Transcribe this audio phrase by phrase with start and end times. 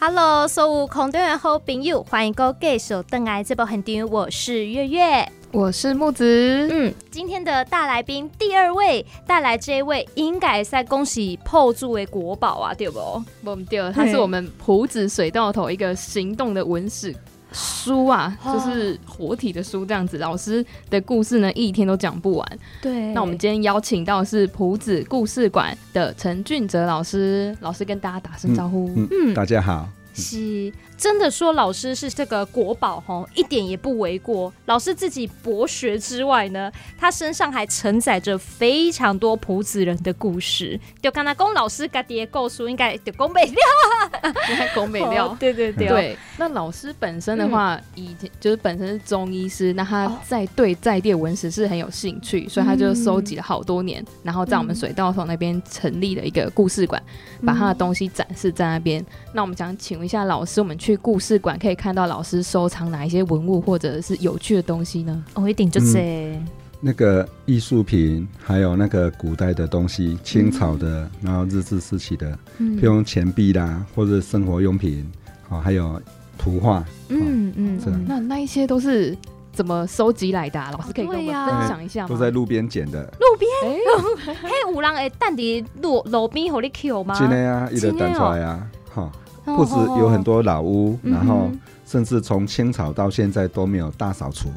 [0.00, 6.68] Hello，所有空中的好朋友，欢迎各位继续登来这部很场，我是月月，我是木子。
[6.70, 13.22] 嗯，今天的大来宾第二位带来这一位，应该在恭喜破作为国宝啊，对不？
[13.42, 17.12] 不对，他是我们埔子水道头一个行动的文史
[17.50, 20.18] 书啊，就是活体的书这样子。
[20.18, 22.58] 老师的故事呢，一天都讲不完。
[22.80, 28.92] 对，那我们今天邀请到是埔子故事馆的陈俊哲老师，老师跟大家打声招呼。
[29.10, 29.88] 嗯，大家好。
[30.18, 34.52] 是真的说老师是这个国宝哈，一点也不为过。
[34.66, 40.78] 老师自己博学之外呢，他身上还承载着非常多普子人的故事。
[41.00, 43.54] 就刚才龚老师家爹构书，应该就龚美料，
[44.50, 45.36] 应该龚美料。
[45.38, 45.86] 对对对。
[45.86, 57.00] 对，那老师本身的话，以前就是本身是中医师，那他在对在地文史是很有兴趣，所以他就收集了好多年，然后在我们水稻头那边成立了一个故事馆，
[57.46, 59.04] 把他的东西展示在那边。
[59.32, 60.08] 那我们想请问。
[60.08, 65.24] 一下老师，我们去故事馆可以看到老师收藏哪一些文物或者是有趣的东西呢？
[65.34, 66.34] 哦一定就是
[66.80, 75.04] 那个艺术品，还有那个古代的东西，清朝的，然后日治时期的，譬如钱币啦，或者生活用品，
[75.48, 76.00] 好，还有
[76.38, 79.16] 图画，嗯嗯，那那一些都是
[79.52, 80.60] 怎么收集来的？
[80.70, 82.08] 老师可以跟我们分享一下吗？
[82.08, 83.02] 都在路边捡的。
[83.02, 84.36] 路边？
[84.40, 87.16] 嘿，有人会蛋底路路边和你 Q 吗？
[87.18, 89.10] 今天啊，一直弹出来啊，哈。
[89.56, 91.50] 不止有很多老屋，然后
[91.86, 94.48] 甚至从清朝到现在都没有大扫除，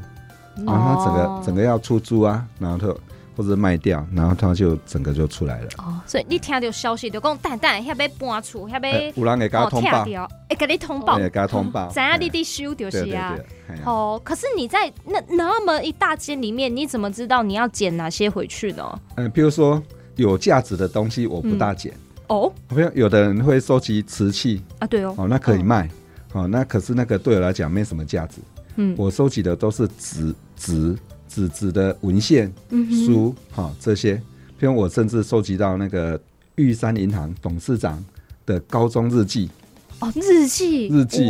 [0.66, 2.94] 然后整个整个要出租啊，然后他
[3.36, 5.70] 或者卖掉，然后他就整个就出来了。
[5.78, 10.06] 哦，所以你听到消息就讲，蛋蛋要被搬出，要被有人给他通报，
[10.50, 13.36] 哎，给你通报，给他通报，怎样你得修就是啊。
[13.86, 18.84] 哦，可是你在那那么一大间里面，你怎么知道你要捡哪些回去呢？
[19.16, 19.82] 嗯，比如说
[20.18, 21.94] 有价值的东西，我不大捡。
[22.32, 24.62] 哦，好像有的人会收集瓷器。
[24.80, 25.90] 啊，对哦，哦，那可以卖，
[26.32, 28.38] 哦，那可是那个对我来讲没什么价值。
[28.78, 30.98] 嗯，我收集的都是纸纸
[31.28, 32.50] 纸纸的文献、
[33.06, 34.16] 书，哈，这些。
[34.58, 36.18] 譬如我甚至收集到那个
[36.56, 38.02] 玉山银行董事长
[38.46, 39.50] 的高中日记。
[40.00, 41.30] 哦，日记，日记。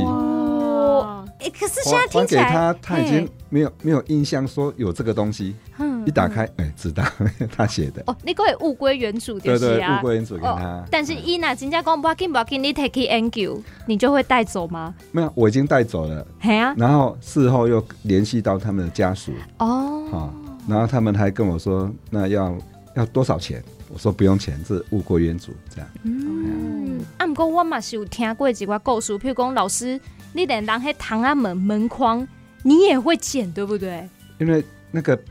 [1.40, 5.56] 哎，可是现在听起来，他他已经没有没有印象说有这个东西。
[5.80, 7.04] 嗯，一打开，哎，知道
[7.56, 8.04] 他写的。
[8.08, 10.84] 哦，你可以物归原主对对，物归原主给他。
[10.90, 14.94] 但是伊娜真正讲不要紧不要紧，你 take it and go，你就会带走吗？
[15.12, 16.26] 没有，我已经带走了。
[16.40, 16.74] 嘿啊。
[16.78, 19.32] 然后事后又联系到他们的家属。
[19.60, 20.08] 哦。
[20.12, 20.34] 好，
[20.68, 22.56] 然后他们还跟我说，那要
[22.96, 23.64] 要多少钱？
[23.94, 25.90] 我说不用钱，是物归原主这样。
[26.04, 27.00] 嗯。
[27.18, 30.00] 啊，不过我嘛是有听过几个故事，譬如讲老师。
[30.34, 32.26] 你连当黑唐安门门框，
[32.64, 34.08] 你也会剪，对不对？
[34.40, 35.22] 因为那个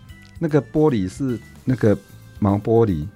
[0.42, 1.96] 那个玻璃是那个
[2.38, 3.06] 毛玻璃，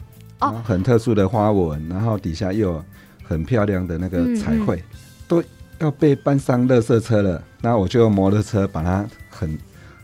[0.41, 2.85] 哦，很特殊的花纹，然后底下又有
[3.25, 4.85] 很漂亮的那个彩绘，
[5.27, 5.43] 都
[5.79, 7.43] 要被搬上垃圾车了。
[7.63, 9.59] 那我就用摩托车把它很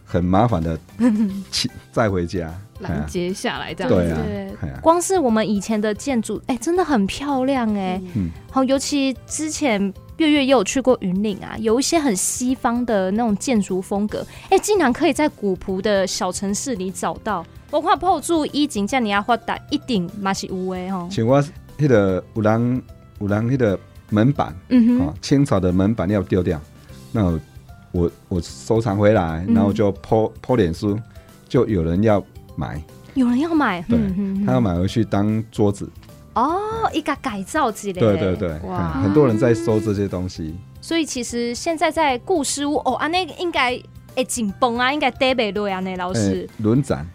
[0.06, 0.78] 很麻烦的
[1.50, 3.96] 骑载回家，拦截下来这样子。
[4.04, 8.00] 对啊，光是我们以前的建筑，哎，真的很漂亮哎。
[8.14, 9.92] 嗯，好，尤其之前。
[10.20, 17.42] 月月也有去过云岭啊，有一些很西方的那种建筑风格，哎，竟然可以在古朴的小城市里找到。
[17.70, 21.08] 我看破住衣锦叫你要画的一顶马是无诶吼。
[21.10, 21.42] 请我
[21.78, 22.82] 那个有人
[23.18, 23.80] 有人那个
[24.10, 26.60] 门板，嗯哼，清朝的门板要丢掉，
[27.12, 27.24] 那
[27.92, 31.00] 我我收藏回来，然后就泼泼脸书，
[31.48, 32.22] 就有人要
[32.60, 32.82] 买，
[33.14, 33.98] 有人要买，对，
[34.44, 35.90] 他要买回去当桌子。
[36.34, 36.58] 哦，
[36.92, 37.98] 一个改造之类。
[37.98, 40.54] 对对对，哇，很多人在收这些东西。
[40.82, 43.80] 所以其实现在在故事屋哦，啊，那应该
[44.16, 47.06] 诶紧绷啊，应该得贝瑞啊，那老师轮展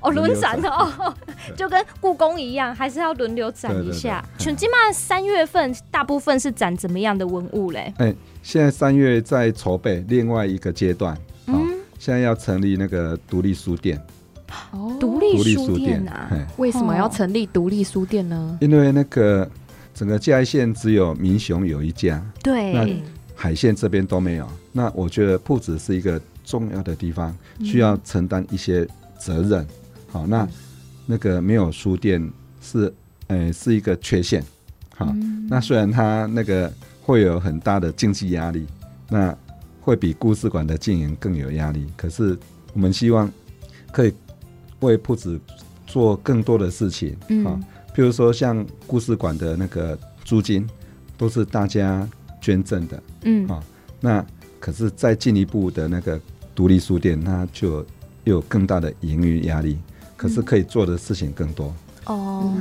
[0.00, 1.14] 哦，轮展哦，
[1.56, 4.22] 就跟故宫一样，还是要轮流展一下。
[4.38, 7.92] 全金嘛三月份大部分是展怎么样的文物嘞？
[7.96, 14.00] 哎，现在三月在筹备另外一个阶段，嗯，现在要成立那个独立书店。
[14.72, 16.28] 哦，独立书店啊？
[16.56, 18.58] 为什么要成立独立书店呢？
[18.60, 19.48] 因为那个
[19.94, 23.02] 整个嘉义县只有民雄有一家，对，那
[23.34, 24.48] 海线这边都没有。
[24.72, 28.86] 那我觉得铺子是一个重要的地方，需要承担一些
[29.18, 29.66] 责任。
[30.08, 30.48] 好，那
[31.06, 32.30] 那个没有书店
[32.60, 32.92] 是，
[33.28, 34.44] 呃，是一个缺陷。
[34.96, 35.14] 好，
[35.48, 36.72] 那虽然它那个
[37.02, 38.66] 会有很大的经济压力，
[39.08, 39.36] 那
[39.80, 41.86] 会比故事馆的经营更有压力。
[41.96, 42.38] 可是
[42.72, 43.30] 我们希望
[43.92, 44.12] 可以。
[44.80, 45.40] 为铺子
[45.86, 47.58] 做更多的事情啊，
[47.94, 50.68] 譬如说像故事馆的那个租金
[51.16, 52.08] 都是大家
[52.40, 53.46] 捐赠的，嗯。
[53.48, 53.62] 啊，
[54.00, 54.24] 那
[54.58, 56.20] 可是再进一步的那个
[56.54, 57.84] 独立书店，那就
[58.24, 59.78] 有更大的盈余压力，
[60.16, 61.74] 可是可以做的事情更多。
[62.06, 62.54] 哦。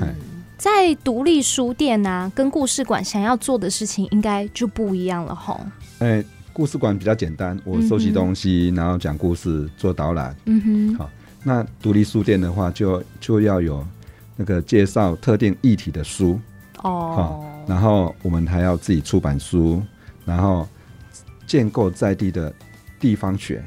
[0.57, 5.61] 在独立书店啊，跟故事馆想要做的事情应该就不一样了吼。
[5.99, 6.21] 哎，
[6.51, 10.35] 故事馆比较简单，我收集东西，然后讲故事，做导览。
[10.47, 10.95] 嗯哼。
[10.95, 11.09] 好，
[11.43, 13.85] 那独立书店的话，就就要有
[14.35, 16.39] 那个介绍特定议题的书。
[16.83, 17.13] 哦。
[17.15, 19.81] 好，然后我们还要自己出版书，
[20.25, 20.67] 然后
[21.47, 22.53] 建构在地的
[22.99, 23.63] 地方学。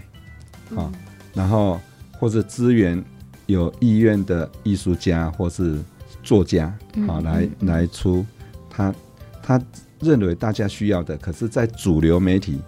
[0.74, 0.90] 好，
[1.34, 1.80] 然后
[2.18, 3.02] 或者资源
[3.46, 5.78] 有意愿的艺术家或是
[6.22, 6.72] 作家，
[7.06, 8.24] 好来来出
[8.70, 8.94] 他
[9.42, 9.60] 他
[10.00, 12.60] 认为大家需要的，可是，在主流媒体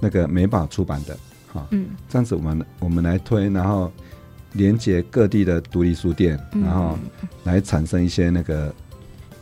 [0.00, 1.16] 那个美宝出版的，
[1.48, 3.90] 好，嗯，这样子我们我们来推，然后
[4.52, 6.98] 连接各地的独立书店，然后
[7.44, 8.74] 来产生一些那个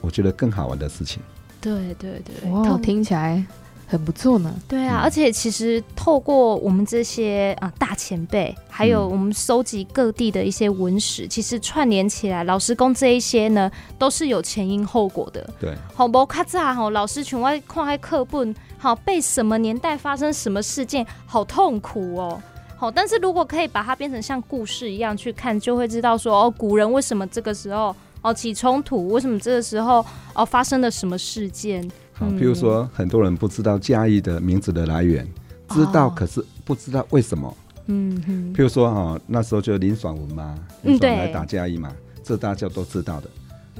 [0.01, 1.23] 我觉得更好玩的事情。
[1.61, 3.45] 对对对，哇，听起来。
[3.91, 15.49] 很不错呢，对啊，而且其实透过我们这些啊大前辈，还有我们收集各地的一些文史，其实串联起来，老师公这一些呢，都是有前因后果的。
[15.59, 22.39] 对，好不卡扎吼，老师全外看开课本，好被什么年代发生什么事件，好痛苦哦。
[22.79, 31.83] 好，但是如果可以把它变成像故事一样去看，就会知道说哦，古人为什么这个时候哦起冲突，为什么这个时候哦发生了什么事件。
[32.13, 35.27] 好，譬如说，很多人不知道嘉义的名字的来源，
[35.71, 37.57] 知道可是不知道为什么。
[37.87, 38.55] 嗯哼。
[38.55, 41.93] 譬如说，哈，那时候就林爽文嘛，林爽来打嘉义嘛，
[42.23, 43.29] 这大家都知道的。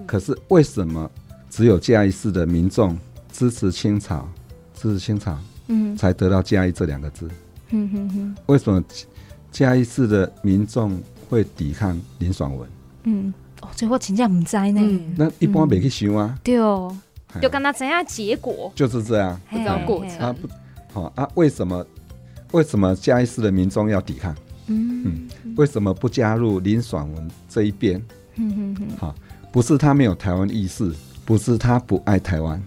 [0.07, 1.09] 可是为什么
[1.49, 2.99] 只有嘉义市的民众
[3.31, 4.29] 支持清朝，
[4.75, 7.29] 支持清朝，嗯，才得到嘉义这两个字？
[7.71, 8.37] 嗯哼哼。
[8.47, 8.83] 为什么
[9.51, 12.69] 嘉义市的民众会抵抗林爽文？
[13.05, 13.33] 嗯，
[13.63, 15.01] 哦，这我真正唔知呢。
[15.17, 16.39] 那一般没去想啊。
[16.43, 16.97] 对哦。
[17.43, 20.49] 就跟他怎样结果，就是这样，不知道过程啊不，
[20.91, 21.85] 好啊，为什么
[22.53, 24.35] 为什么嘉义市的民众要抵抗？
[24.69, 28.03] 嗯嗯，为什么不加入林爽文这一边？
[28.37, 29.15] 嗯嗯好，
[29.53, 30.91] 不是他没有台湾意识，
[31.27, 32.61] 不是他不爱台湾，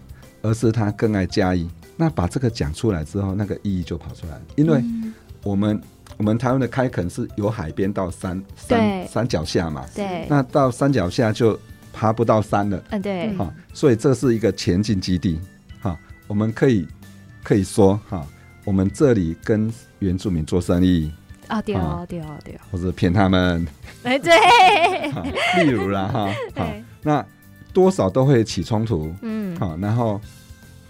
[0.44, 1.68] 而是他更爱嘉义。
[2.02, 4.42] 那把这个讲出来之后，那个意义就跑出来了。
[4.56, 4.84] 因为
[5.44, 5.80] 我们
[6.18, 11.60] 我们台湾的开垦是由海边到山山山脚下嘛，对，那到山脚下就。
[11.94, 15.38] 爬不到山了，嗯，对，哈，所以这是一个前进基地，
[15.82, 16.88] 哈，我们可以
[17.44, 18.26] 可以说，哈，
[18.64, 19.70] 我们这里跟
[20.00, 21.12] 原住民做生意，
[21.48, 23.68] 啊，对啊，对哦，对哦，或者骗他们，
[24.04, 24.32] 哎，对，
[25.66, 26.72] 例如啦，哈， 好，
[27.04, 27.26] 那
[27.74, 30.20] 多少都会起冲突，嗯，好，然后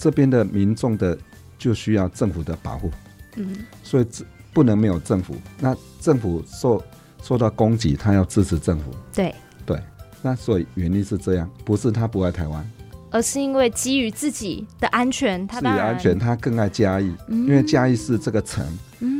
[0.02, 1.16] 这边的民众的
[1.60, 2.90] 就需要政府的保护，
[3.36, 6.84] 嗯，所以这不能没有政府，那政府受
[7.22, 9.36] 受到攻击，他要支持政府，对。
[9.64, 9.80] 对。
[10.24, 12.68] 那所以原因是这样，不是他不爱台湾，
[13.12, 18.66] 而是因为基于自己的安全，自己的安全，他更爱嘉义，因为嘉义是这个城，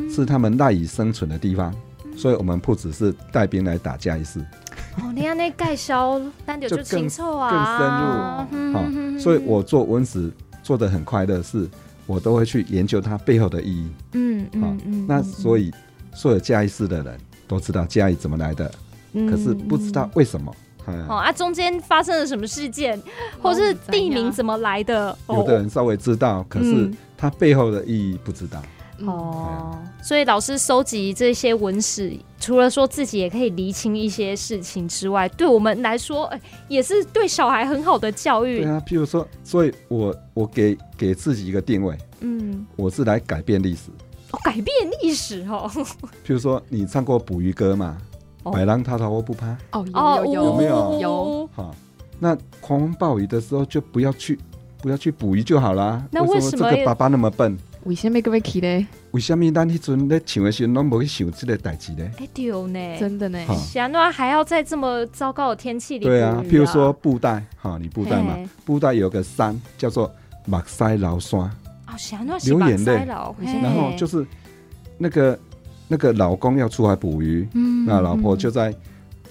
[0.10, 1.72] 是他们赖以生存的地方，
[2.18, 4.40] 所以我们不只是带兵来打嘉义市。
[4.98, 9.18] 哦，你看那盖销，单就就清臭啊，更深入。
[9.18, 10.32] 好，所以我做文史
[10.64, 11.70] 做的很快乐，是
[12.06, 13.90] 我都会去研究它背后的意义。
[14.14, 15.06] 嗯嗯嗯。
[15.08, 15.72] 那所以
[16.14, 17.18] 所有嘉义市的人
[17.48, 18.72] 都知道嘉义怎么来的，
[19.30, 20.54] 可是不知道为什么。
[21.08, 23.00] 哦啊，中间发生了什么事件，
[23.40, 25.16] 或是地名怎么来的？
[25.30, 28.62] 有的人稍微知道，可是它背后的意义不知道。
[29.06, 38.64] 哦，所以老师收集这些文史，除了说自己也可以厘清一些事情之外，对我们来说，哎，也是对小孩很好的教育。
[38.64, 43.90] 对啊，譬如说，所以我我给给自己一个定位，嗯，我是来改变历史。
[44.32, 44.68] 哦，改变
[45.02, 45.70] 历史哦。
[46.26, 47.98] 譬如说，你唱过捕鱼歌嘛？
[48.44, 49.86] 白浪滔滔我不怕哦，
[50.26, 51.50] 有有有没有有？
[51.54, 51.76] 好，
[52.18, 54.40] 那狂风暴雨的时候就不要去，
[54.82, 56.04] 不要去捕鱼就好啦。
[56.10, 57.56] 那为什么这个爸爸那么笨？
[57.84, 58.88] 为什么个要去呢？
[59.12, 62.10] 为什么咱迄阵咧唱的时候，拢无去想这个代志呢？
[62.18, 63.40] 哎，对呢，真的呢。
[63.56, 66.06] 想那还要在这么糟糕的天气里？
[66.06, 70.12] 对啊，譬如说布袋，哈，你布袋嘛，布袋有个山叫做
[70.46, 71.40] 马塞老山。
[71.40, 74.26] 哦，想那流眼泪，然后就是
[74.98, 75.38] 那个。
[75.94, 78.74] 那个老公要出海捕鱼，嗯那老婆就在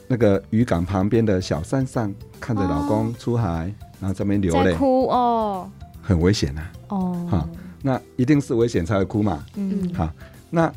[0.07, 5.71] 那个渔港旁边的小山上看着老公出海，然后这边流泪哭哦，
[6.02, 7.49] 很危险呐哦，哈，
[7.82, 10.10] 那一定是危险才会哭嘛，嗯，好，
[10.50, 10.72] 那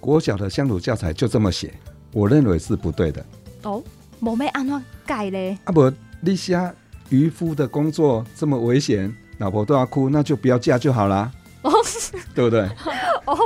[0.00, 1.72] 国小的乡土教材就这么写，
[2.12, 3.24] 我认为是不对的
[3.62, 3.82] 哦，
[4.20, 5.56] 冇咩安怎改咧？
[5.64, 5.90] 啊不，
[6.20, 6.58] 你写
[7.08, 11.30] 渔夫的工作这么危险，老婆都要哭，那就不要嫁就好啦。
[11.62, 11.70] 哦，
[12.34, 12.62] 对不对？
[13.24, 13.36] 哦，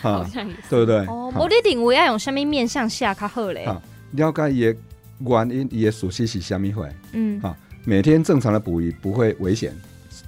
[0.00, 1.06] 好像也是，对不对？
[1.06, 3.66] 哦，我你定位要用什么面向下较好嘞？
[3.66, 4.76] 好，了解也
[5.18, 6.88] 原因也熟悉是虾米会？
[7.12, 7.54] 嗯，好，
[7.84, 9.76] 每天正常的捕鱼不会危险，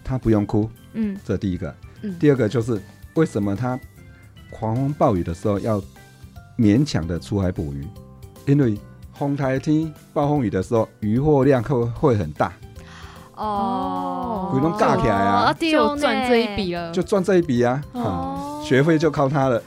[0.05, 0.69] 他不用哭。
[0.93, 1.75] 嗯，这第一个。
[2.03, 2.81] 嗯，第二个就是
[3.15, 3.79] 为什么他
[4.51, 5.81] 狂风暴雨的时候要
[6.59, 7.87] 勉强的出海捕鱼？
[8.47, 8.77] 因为
[9.15, 12.53] 风台天暴风雨的时候，渔获量会会很大。
[13.35, 16.91] 哦，鬼拢架起来啊就呢赚这一笔了。
[16.93, 19.59] 就赚这一笔啊，啊，哦，学费就靠他了。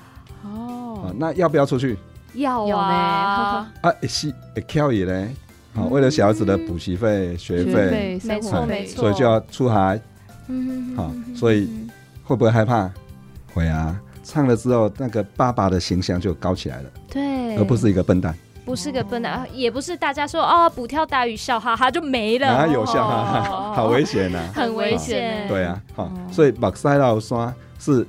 [0.43, 1.15] 啊哦，。
[1.17, 1.97] 那要不要出去？
[2.35, 3.93] 要啊， 啊？
[4.01, 5.33] 也是也挑也嘞，
[5.73, 8.49] 好，为了小孩子的补习费、学学费，费、没生活费。
[8.49, 9.01] 错没错。
[9.01, 9.99] 所以就要出海，
[10.47, 11.69] 嗯好所以
[12.25, 12.91] 会不会害怕？
[13.53, 13.97] 会啊。
[14.21, 18.35] 唱了之后，那个爸爸的形象就高起来了，对，而不是一个笨蛋。
[18.65, 24.39] 不是个笨蛋，也不是大家说哦捕跳大鱼笑哈哈就没了，哪有笑哈哦哈，好危险呐！
[24.51, 28.05] 很危险，对啊，好哦，所以目屎老山是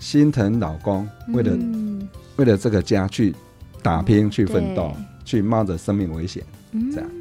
[0.00, 2.08] 心疼老公，为了嗯。
[2.36, 3.32] 为了这个家去
[3.82, 4.90] 打拼、去奋斗、
[5.24, 6.42] 去冒着生命危险。
[6.72, 6.90] 嗯。
[6.90, 7.08] 这样。
[7.08, 7.19] 好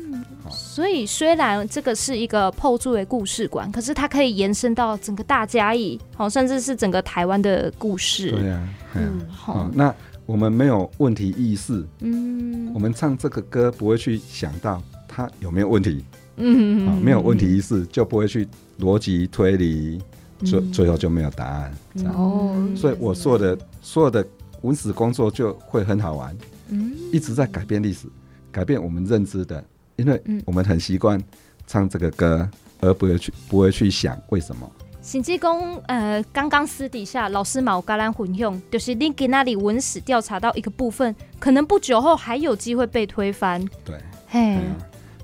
[0.80, 8.32] 所以虽然这个是一个破住的故事馆，可是它可以延伸到整个大嘉义，好，甚至是整个台湾的故事。
[8.32, 9.54] 对啊，嗯，嗯，好。
[9.56, 9.94] 好，，那
[10.26, 12.72] 我们没有问题意识，嗯。
[12.74, 16.02] 我们唱这个歌不会去想到它有没有问题，
[16.38, 16.88] 嗯。
[16.88, 18.48] 啊，没有问题意识就不会去
[18.80, 20.02] 逻辑推理，
[20.46, 20.72] 最嗯。
[20.72, 21.74] 最后就没有答案。
[21.94, 24.26] 这样，哦所以我做的所有的
[24.62, 26.34] 文史工作就会很好玩，
[26.70, 26.94] 嗯。
[27.12, 28.08] 一直在改变历史，
[28.50, 29.62] 改变我们认知的，
[30.00, 31.22] 因为嗯我们很习惯
[31.68, 34.70] 唱这个歌，而不会去不会去想为什么。
[35.02, 43.64] 邢济公，呃，刚刚私底下老师毛橄榄混用，就是你给那里文史调查到一个部分，可能不久后还有机会被推翻。
[43.84, 43.96] 对，
[44.28, 44.76] 嘿嗯，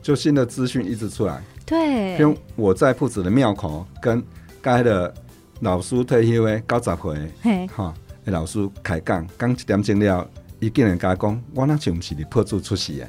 [0.01, 1.41] 就新的资讯一直出来。
[1.65, 4.24] 对，因为我在铺子的庙口跟
[4.62, 5.13] 该的
[5.60, 10.27] 老师退休的九十岁嘿，哈，的老师开讲，讲一点钟了，
[10.60, 13.08] 伊竟然甲我讲，我那像是你破厝出世的，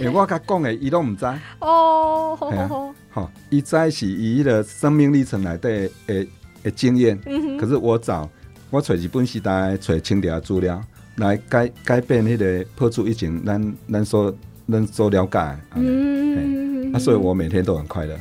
[0.00, 1.24] 因为我甲讲诶伊拢毋知，
[1.60, 2.68] 哦，嘿啊。
[3.12, 5.68] 吼，伊知是伊的生命历程内底
[6.06, 6.28] 诶
[6.62, 8.28] 诶经验，嗯可是我找
[8.70, 10.82] 我找日本时代找清朝的资料
[11.16, 14.34] 来改改变迄个破除以前咱咱所
[14.70, 18.18] 咱所了解的，啊嗯啊，所以我每天都很快乐。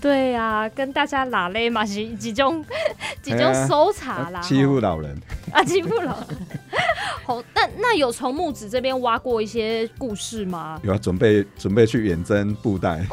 [0.00, 2.64] 对呀、跟大家拉嘞嘛是几种
[3.22, 5.16] 几种搜查啦，欺负老人。
[5.52, 6.26] 啊欺负了。
[7.26, 10.80] 好，那那有从木子这边挖过一些故事吗？
[10.84, 13.04] 有啊准备准备去远征布袋，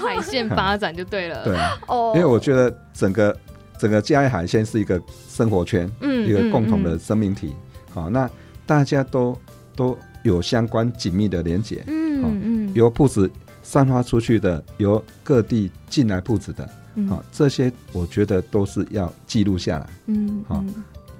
[0.00, 1.44] 海线发展就对了。
[1.44, 1.54] 对，
[1.86, 3.36] 哦因为我觉得整个
[3.78, 4.98] 整个嘉义海鲜是一个
[5.28, 7.54] 生活圈，嗯一个共同的嗯生命体。
[7.92, 8.28] 好，那
[8.64, 9.38] 大家都
[9.76, 13.30] 都有相关紧密的连结，好嗯嗯由铺子
[13.62, 19.86] 散发出去的，由各地进来铺子的，嗯好，这些我觉得都是要记录下来。
[20.06, 20.64] 嗯好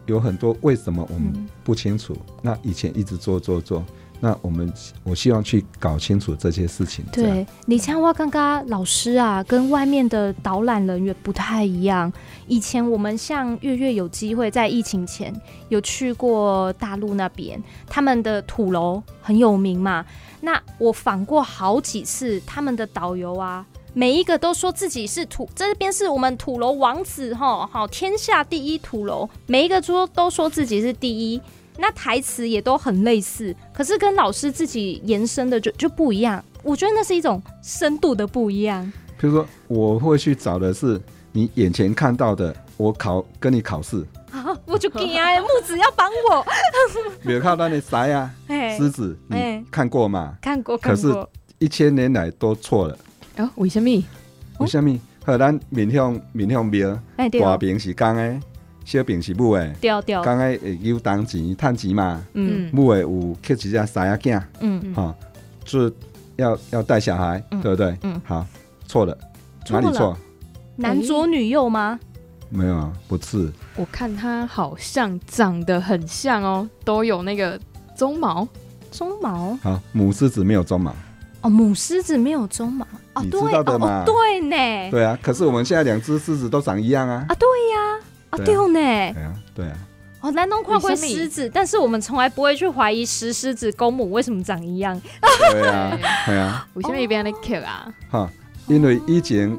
[0.06, 3.84] 有很多为什么我们嗯不清楚，那以前一直做做做，
[4.20, 7.04] 那我们我希望去搞清楚这些事情。
[7.12, 12.12] 对，李强蛙刚刚老师啊，跟外面的导览人员不太一样。
[12.46, 15.34] 以前我们像月月有机会在疫情前
[15.68, 20.04] 有去过大陆那边，他们的土楼很有名嘛。
[20.40, 23.64] 那我访过好几次，他们的导游啊，
[23.96, 31.40] 每一个都说自己是土，这边是我们土楼王子哈，好天下第一土楼，每一个说都说自己是第一。
[31.78, 36.44] 那台词也都很类似，可是跟老师自己延伸的就就不一样。
[36.64, 38.84] 我觉得那是一种深度的不一样。
[39.16, 45.40] 比如说，我会去找的是你眼前看到的，我考跟你考试，啊， 我就惊啊！
[45.40, 46.44] 木子要帮我，
[47.22, 50.36] 没有看到那啥呀， 哎狮子，哎你看过吗？
[50.42, 51.12] 看过可是，
[51.58, 52.98] 一千年来都错了，
[53.38, 53.88] 哦，为什么？
[54.58, 54.98] 为什么？
[55.24, 58.40] 好咱面向面向庙，哎对哦，大饼是公的，
[58.84, 65.14] 小饼是母的，掉掉，公的会有当钱趁钱嘛，嗯母的有捡一只傻仔囝，嗯，嗯哈，
[65.64, 65.92] 就是
[66.36, 67.96] 要要带小孩，嗯对不对？
[68.02, 68.46] 嗯好，
[68.86, 69.16] 错了，
[69.64, 70.16] 错了哪里错？
[70.76, 71.98] 男左女右吗？
[72.50, 77.58] 没有啊，不是，我看他好像长得很像哦，都有那个
[77.96, 78.46] 鬃毛。
[78.92, 80.94] 鬃毛好，母狮子没有鬃毛，
[81.44, 83.86] 哦，母狮子没有鬃毛哦，你对知道的嘛。
[83.86, 88.58] 哦哦对呢，对啊，可是我们现在两只狮子都长一样啊，啊对呀，啊对啊。
[88.58, 89.76] 对呢，对啊，对啊，
[90.22, 94.98] 哦，南东跨会为什么狮子，但是我们从来不会去怀疑石狮子公母为什么长一样。
[95.52, 97.92] 对啊， 对啊，为什么一边在刻啊？
[98.10, 98.30] 哈，
[98.66, 99.56] 因为以前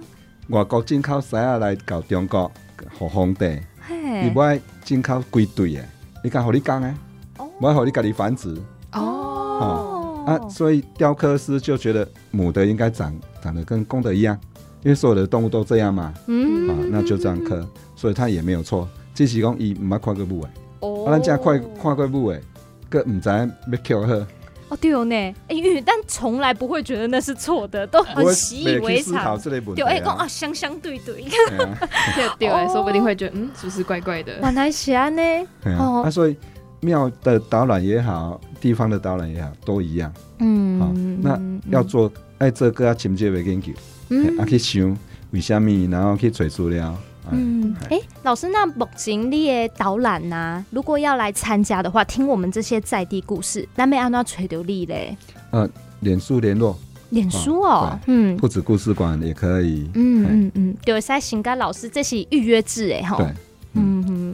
[0.50, 2.52] 外国进口狮啊来搞中国，
[2.98, 5.86] 互皇帝，伊嘿不，爱进口归队的，
[6.24, 6.94] 你敢和你讲诶，
[7.38, 7.48] 哦。
[7.60, 8.56] 不爱互你家己繁殖？
[8.94, 9.95] 哦
[10.26, 14.38] 啊，所以雕刻师就觉得母的应该长长得跟公的一样，
[14.84, 20.50] 因为所有的动物都这样嘛，嗯啊，那就这样刻，所以他也没有错，只是讲伊毋捌看过母的，
[20.82, 22.42] 哦啊，咱正看看过母的，
[22.90, 24.26] 佮毋知要刻好。
[24.68, 29.40] 哦，对哦呢，哎，因为但从来不会觉得那是错的，都很习以为去思考常。
[29.40, 30.28] 这类问题对，哎，讲啊，啊。
[30.28, 31.24] 相相对对，
[32.40, 34.40] 对啊 说不定会觉得嗯，是不是怪怪的？
[34.42, 35.22] 原来是安呢。
[35.64, 36.36] 对啊哦啊，所以
[36.82, 40.14] 庙的导览也好，地方的导览也好，都一样。
[40.40, 40.80] 嗯。
[40.80, 41.40] 好嗯，那
[41.72, 43.72] 要做爱这个要情节的研究，
[44.10, 44.98] 嗯，啊去想
[45.32, 46.96] 为什么，然后去找资料。
[47.32, 55.18] 嗯，哎，老师，那目前你的导览呐，如果要来参加的话，听我们这些在地故事，那没安怎垂流力嘞？
[55.50, 55.68] 呃，
[56.02, 56.78] 脸书联络，
[57.10, 63.26] 脸书哦，嗯，不止故事馆也可以，嗯嗯嗯，对，在新干老师这是预约制哎哈，对，
[63.74, 64.04] 嗯。
[64.04, 64.25] 哼，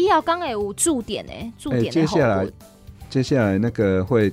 [0.00, 2.46] 医药刚哎有驻点哎，驻点接下来
[3.08, 4.32] 接下来那个会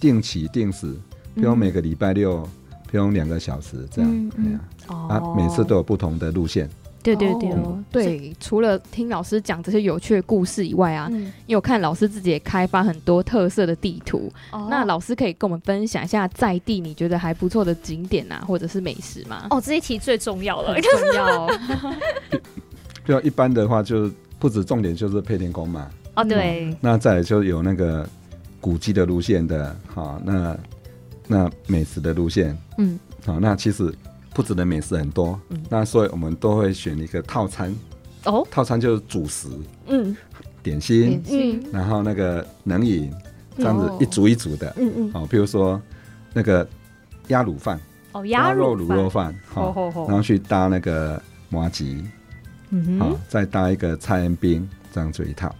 [0.00, 0.92] 定期定时，
[1.34, 2.42] 比如每个礼拜六，
[2.90, 6.68] 比如两个小时这样，嗯嗯，啊，每次都有不同的路线。
[7.02, 7.50] 对对对。
[7.92, 14.32] 对，除了听老师讲这些有趣的故事以外啊，因为我看老师自己也开发很多特色的地图，
[14.70, 19.46] 那老师可以跟我们分享一下在地你觉得还不错的景点啊，或者是美食吗？
[19.50, 21.50] 哦，这一题最重要了，重要。
[23.06, 24.10] 就一般的话，就
[24.44, 25.88] 不止重点就是配天宫嘛。
[26.16, 26.76] 哦，对。
[26.82, 28.06] 那再就有那个
[28.60, 30.54] 古迹的路线的，好，那
[31.26, 33.90] 那美食的路线，嗯，好，那其实。
[34.34, 37.72] 铺子的美食很多，那所以我们都会选一个套餐。
[38.24, 39.48] 哦，套餐就是主食，
[39.86, 40.14] 嗯，
[40.60, 43.14] 点心，嗯，然后那个冷饮，
[43.56, 45.80] 这样子一组一组的，嗯嗯，好，比如说
[46.32, 46.68] 那个
[47.28, 49.72] 鸭卤饭，哦，鸭肉卤肉饭，好，
[50.08, 52.02] 然后去搭那个麻吉，
[52.70, 55.54] 嗯好，再搭一个蔡恩冰，这样子一套，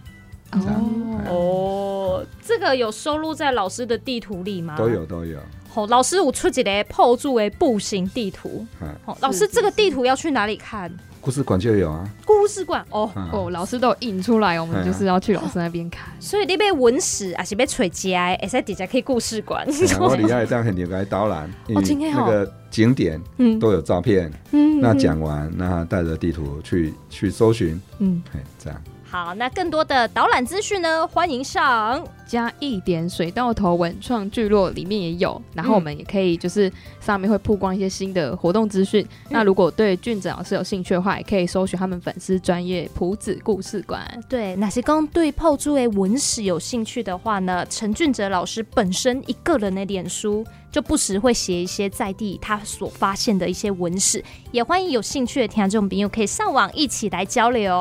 [0.51, 4.75] 哦哦，这个有收录在老师的地图里吗？
[4.77, 5.39] 都有都有。
[5.73, 8.65] 哦，老师，我出几个破住为步行地图。
[9.05, 10.89] 好，老师，这个地图要去哪里看？
[11.25, 12.07] 故事馆就有啊。
[12.23, 16.13] 故事馆哦哦，老师都印出来，我们就是要去老师那边看。
[16.21, 19.65] 所以你被文史啊是被吹家，哎，在底下可以故事馆。
[19.99, 28.21] 我底下这样很牛，来导览，哦，今天那个景点嗯都有照片，嗯，那讲完，那带着地图去去搜寻，嗯，
[28.59, 28.79] 这样。
[29.07, 31.07] 好，那更多的导览资讯呢？
[31.07, 36.69] 欢迎上加一点水稻头文创聚落里面也有，然后我们也可以就是
[36.99, 39.07] 上面会曝光一些新的活动资讯。
[39.29, 44.03] 那如果对俊子老师有兴趣的话，也可以搜寻他们粉丝专业埔子故事馆。
[44.27, 47.65] 对，哪些刚对泡珠诶文史有兴趣的话呢？
[47.69, 50.45] 陈俊哲老师本身一个人的脸书。
[50.75, 57.73] 就不时会写一些在地他所发现的一些文史，也欢迎有兴趣的听众朋友可以上网一起来交流。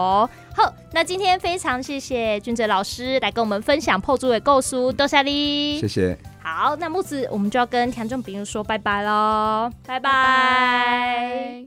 [0.55, 6.17] 好，那今天非常谢谢君哲老师来跟我们分享破竹的构书，多谢你，谢谢。
[6.41, 11.63] 好，那木子我们就要跟听众朋友说拜拜喽，拜拜。